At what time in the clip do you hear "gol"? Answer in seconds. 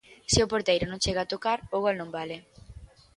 1.83-1.95